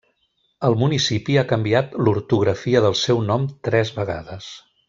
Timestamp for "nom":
3.31-3.49